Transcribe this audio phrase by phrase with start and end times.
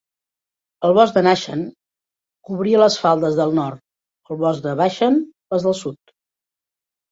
[0.87, 1.61] El bosc de Nanshan
[2.49, 3.85] cobria les faldes del nord;
[4.35, 5.23] el bosc de Bashan,
[5.57, 6.17] les del sud.